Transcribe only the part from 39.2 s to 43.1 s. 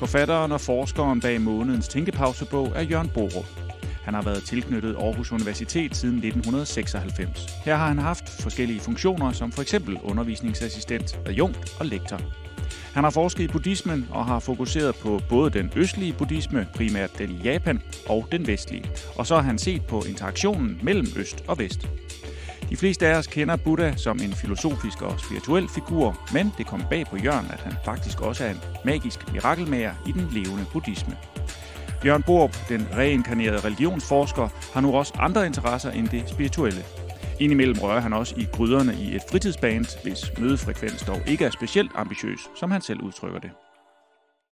fritidsband, hvis mødefrekvens dog ikke er specielt ambitiøs, som han selv